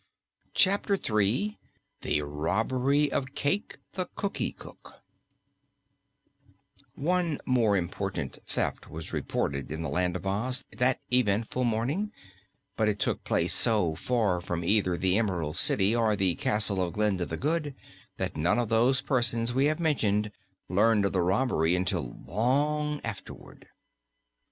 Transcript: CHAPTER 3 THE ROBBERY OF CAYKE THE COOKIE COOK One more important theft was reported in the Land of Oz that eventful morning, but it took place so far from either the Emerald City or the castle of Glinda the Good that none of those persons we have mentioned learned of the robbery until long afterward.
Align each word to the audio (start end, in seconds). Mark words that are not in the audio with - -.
CHAPTER 0.55 0.97
3 0.97 1.59
THE 2.01 2.23
ROBBERY 2.23 3.11
OF 3.11 3.35
CAYKE 3.35 3.77
THE 3.93 4.07
COOKIE 4.15 4.53
COOK 4.53 4.95
One 6.95 7.39
more 7.45 7.77
important 7.77 8.39
theft 8.47 8.89
was 8.89 9.13
reported 9.13 9.69
in 9.69 9.83
the 9.83 9.89
Land 9.89 10.15
of 10.15 10.25
Oz 10.25 10.65
that 10.75 11.01
eventful 11.13 11.65
morning, 11.65 12.11
but 12.75 12.89
it 12.89 12.97
took 12.97 13.23
place 13.23 13.53
so 13.53 13.93
far 13.93 14.41
from 14.41 14.63
either 14.63 14.97
the 14.97 15.19
Emerald 15.19 15.57
City 15.57 15.95
or 15.95 16.15
the 16.15 16.33
castle 16.33 16.81
of 16.81 16.93
Glinda 16.93 17.27
the 17.27 17.37
Good 17.37 17.75
that 18.17 18.35
none 18.35 18.57
of 18.57 18.69
those 18.69 19.01
persons 19.01 19.53
we 19.53 19.65
have 19.65 19.79
mentioned 19.79 20.31
learned 20.67 21.05
of 21.05 21.11
the 21.13 21.21
robbery 21.21 21.75
until 21.75 22.19
long 22.25 23.01
afterward. 23.03 23.67